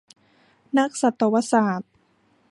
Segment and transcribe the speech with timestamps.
[0.77, 1.91] นักสัตวศาสตร์